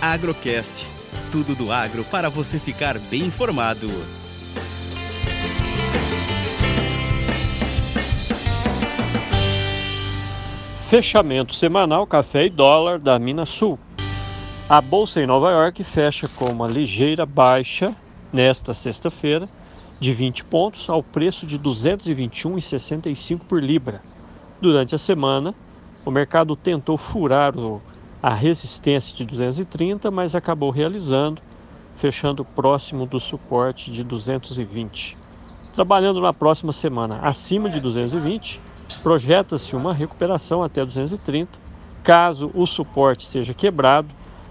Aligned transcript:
Agrocast. 0.00 0.86
Tudo 1.32 1.54
do 1.54 1.72
agro 1.72 2.04
para 2.04 2.28
você 2.28 2.58
ficar 2.58 2.98
bem 2.98 3.22
informado. 3.22 3.88
Fechamento 10.88 11.54
semanal 11.54 12.06
café 12.06 12.44
e 12.44 12.50
dólar 12.50 12.98
da 12.98 13.18
Minas 13.18 13.48
Sul. 13.48 13.78
A 14.68 14.80
bolsa 14.80 15.20
em 15.20 15.26
Nova 15.26 15.50
York 15.50 15.82
fecha 15.82 16.28
com 16.28 16.46
uma 16.46 16.68
ligeira 16.68 17.24
baixa 17.24 17.96
nesta 18.32 18.74
sexta-feira 18.74 19.48
de 19.98 20.12
20 20.12 20.44
pontos 20.44 20.90
ao 20.90 21.02
preço 21.02 21.46
de 21.46 21.58
221,65 21.58 23.40
por 23.48 23.62
libra. 23.62 24.02
Durante 24.60 24.94
a 24.94 24.98
semana, 24.98 25.54
o 26.04 26.10
mercado 26.10 26.54
tentou 26.54 26.98
furar 26.98 27.56
o 27.58 27.80
a 28.26 28.34
resistência 28.34 29.16
de 29.16 29.24
230, 29.24 30.10
mas 30.10 30.34
acabou 30.34 30.70
realizando, 30.70 31.40
fechando 31.94 32.44
próximo 32.44 33.06
do 33.06 33.20
suporte 33.20 33.88
de 33.88 34.02
220. 34.02 35.16
Trabalhando 35.72 36.20
na 36.20 36.32
próxima 36.32 36.72
semana 36.72 37.20
acima 37.22 37.70
de 37.70 37.78
220, 37.78 38.60
projeta-se 39.00 39.76
uma 39.76 39.94
recuperação 39.94 40.60
até 40.60 40.84
230. 40.84 41.56
Caso 42.02 42.50
o 42.52 42.66
suporte 42.66 43.24
seja 43.24 43.54
quebrado, 43.54 44.08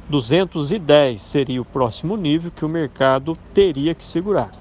210 0.08 1.22
seria 1.22 1.62
o 1.62 1.66
próximo 1.66 2.16
nível 2.16 2.52
que 2.56 2.64
o 2.64 2.70
mercado 2.70 3.38
teria 3.54 3.94
que 3.94 4.06
segurar. 4.06 4.52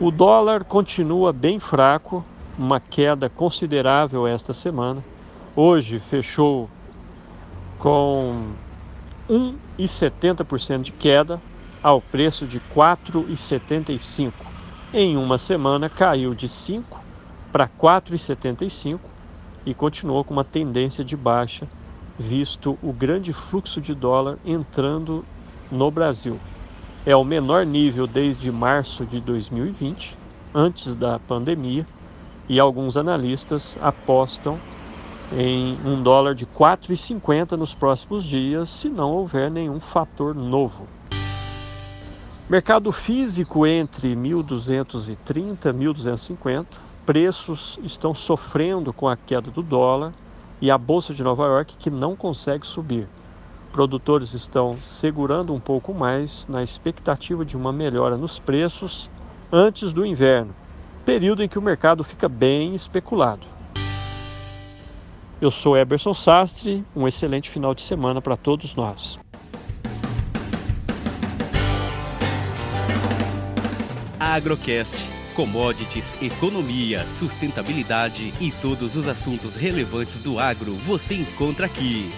O 0.00 0.10
dólar 0.10 0.64
continua 0.64 1.32
bem 1.32 1.60
fraco, 1.60 2.24
uma 2.58 2.80
queda 2.80 3.28
considerável 3.30 4.26
esta 4.26 4.52
semana. 4.52 5.04
Hoje 5.54 6.00
fechou 6.00 6.68
com 7.80 8.52
1,70% 9.28 10.82
de 10.82 10.92
queda 10.92 11.40
ao 11.82 12.00
preço 12.00 12.46
de 12.46 12.60
4,75. 12.74 14.32
Em 14.92 15.16
uma 15.16 15.38
semana 15.38 15.88
caiu 15.88 16.34
de 16.34 16.46
5 16.46 17.00
para 17.50 17.66
4,75 17.66 19.00
e 19.64 19.72
continuou 19.72 20.22
com 20.24 20.34
uma 20.34 20.44
tendência 20.44 21.02
de 21.02 21.16
baixa, 21.16 21.66
visto 22.18 22.78
o 22.82 22.92
grande 22.92 23.32
fluxo 23.32 23.80
de 23.80 23.94
dólar 23.94 24.36
entrando 24.44 25.24
no 25.72 25.90
Brasil. 25.90 26.38
É 27.06 27.16
o 27.16 27.24
menor 27.24 27.64
nível 27.64 28.06
desde 28.06 28.52
março 28.52 29.06
de 29.06 29.20
2020, 29.20 30.18
antes 30.54 30.94
da 30.94 31.18
pandemia, 31.18 31.86
e 32.46 32.60
alguns 32.60 32.96
analistas 32.96 33.78
apostam 33.80 34.58
em 35.32 35.78
um 35.84 36.02
dólar 36.02 36.34
de 36.34 36.44
4,50 36.46 37.52
nos 37.52 37.72
próximos 37.72 38.24
dias, 38.24 38.68
se 38.68 38.88
não 38.88 39.12
houver 39.12 39.50
nenhum 39.50 39.80
fator 39.80 40.34
novo. 40.34 40.88
Mercado 42.48 42.90
físico 42.90 43.64
entre 43.64 44.16
1.230 44.16 45.66
e 45.66 45.72
1.250, 45.72 46.66
preços 47.06 47.78
estão 47.84 48.12
sofrendo 48.12 48.92
com 48.92 49.08
a 49.08 49.16
queda 49.16 49.50
do 49.50 49.62
dólar 49.62 50.12
e 50.60 50.70
a 50.70 50.76
bolsa 50.76 51.14
de 51.14 51.22
Nova 51.22 51.46
York 51.46 51.76
que 51.78 51.90
não 51.90 52.16
consegue 52.16 52.66
subir. 52.66 53.08
Produtores 53.72 54.34
estão 54.34 54.80
segurando 54.80 55.54
um 55.54 55.60
pouco 55.60 55.94
mais 55.94 56.46
na 56.48 56.60
expectativa 56.60 57.44
de 57.44 57.56
uma 57.56 57.72
melhora 57.72 58.16
nos 58.16 58.40
preços 58.40 59.08
antes 59.52 59.92
do 59.92 60.04
inverno, 60.04 60.52
período 61.04 61.44
em 61.44 61.48
que 61.48 61.58
o 61.58 61.62
mercado 61.62 62.02
fica 62.02 62.28
bem 62.28 62.74
especulado. 62.74 63.46
Eu 65.40 65.50
sou 65.50 65.74
Eberson 65.74 66.12
Sastre, 66.12 66.84
um 66.94 67.08
excelente 67.08 67.48
final 67.48 67.74
de 67.74 67.80
semana 67.80 68.20
para 68.20 68.36
todos 68.36 68.74
nós. 68.74 69.18
Agrocast. 74.18 74.96
Commodities, 75.34 76.14
economia, 76.20 77.08
sustentabilidade 77.08 78.34
e 78.38 78.52
todos 78.60 78.96
os 78.96 79.08
assuntos 79.08 79.56
relevantes 79.56 80.18
do 80.18 80.38
agro 80.38 80.74
você 80.74 81.14
encontra 81.14 81.64
aqui. 81.64 82.10